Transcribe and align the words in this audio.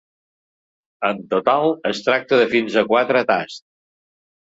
En 1.09 1.19
total, 1.33 1.69
es 1.89 2.01
tracta 2.07 2.39
de 2.39 2.47
fins 2.55 2.79
a 2.81 2.85
quatre 2.95 3.23
tasts. 3.33 3.63